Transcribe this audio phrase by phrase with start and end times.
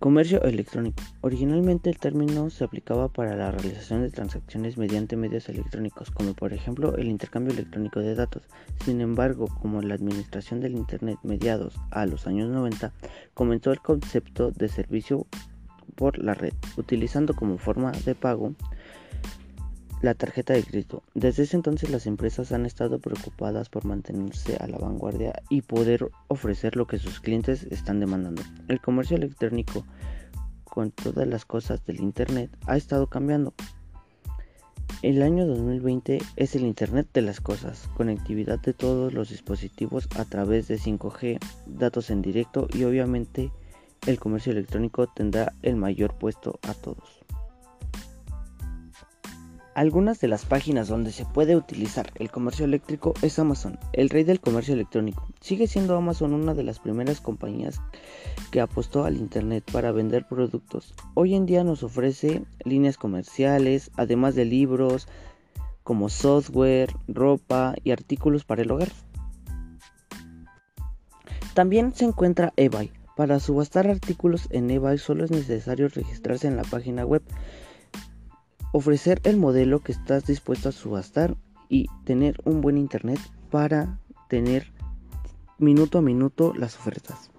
[0.00, 1.02] Comercio electrónico.
[1.20, 6.54] Originalmente el término se aplicaba para la realización de transacciones mediante medios electrónicos, como por
[6.54, 8.44] ejemplo el intercambio electrónico de datos.
[8.82, 12.94] Sin embargo, como la administración del Internet mediados a los años 90,
[13.34, 15.26] comenzó el concepto de servicio
[15.96, 18.54] por la red, utilizando como forma de pago
[20.02, 21.02] la tarjeta de crédito.
[21.14, 26.10] Desde ese entonces las empresas han estado preocupadas por mantenerse a la vanguardia y poder
[26.28, 28.42] ofrecer lo que sus clientes están demandando.
[28.68, 29.84] El comercio electrónico
[30.64, 33.52] con todas las cosas del Internet ha estado cambiando.
[35.02, 40.24] El año 2020 es el Internet de las cosas, conectividad de todos los dispositivos a
[40.24, 43.50] través de 5G, datos en directo y obviamente
[44.06, 47.20] el comercio electrónico tendrá el mayor puesto a todos.
[49.74, 54.24] Algunas de las páginas donde se puede utilizar el comercio eléctrico es Amazon, el rey
[54.24, 55.28] del comercio electrónico.
[55.40, 57.80] Sigue siendo Amazon una de las primeras compañías
[58.50, 60.92] que apostó al Internet para vender productos.
[61.14, 65.06] Hoy en día nos ofrece líneas comerciales, además de libros
[65.84, 68.88] como software, ropa y artículos para el hogar.
[71.54, 72.92] También se encuentra eBay.
[73.16, 77.22] Para subastar artículos en eBay solo es necesario registrarse en la página web
[78.72, 81.36] ofrecer el modelo que estás dispuesto a subastar
[81.68, 83.18] y tener un buen internet
[83.50, 84.72] para tener
[85.58, 87.30] minuto a minuto las ofertas.